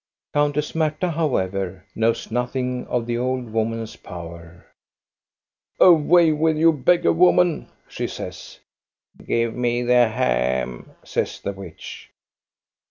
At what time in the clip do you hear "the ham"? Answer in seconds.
9.83-10.89